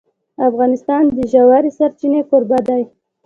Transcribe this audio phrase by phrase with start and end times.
[0.49, 2.83] افغانستان د ژورې سرچینې کوربه دی.